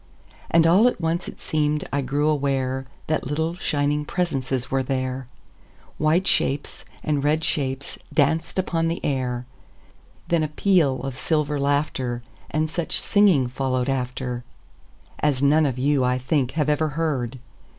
[0.49, 6.85] And all at once it seem'd I grew awareThat little, shining presences were there,—White shapes
[7.03, 9.45] and red shapes danced upon the air;
[10.27, 16.17] Then a peal of silver laughter, And such singing followed afterAs none of you, I
[16.17, 17.37] think, have ever heard.